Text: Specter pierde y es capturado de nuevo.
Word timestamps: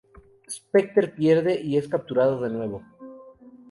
Specter 0.47 1.13
pierde 1.13 1.61
y 1.61 1.77
es 1.77 1.87
capturado 1.87 2.41
de 2.41 2.49
nuevo. 2.49 2.81